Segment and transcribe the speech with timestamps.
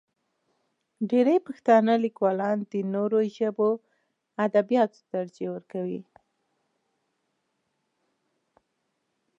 [1.09, 3.69] ډېری پښتانه لیکوالان د نورو ژبو
[4.45, 6.01] ادبیاتو ته ترجیح ورکوي.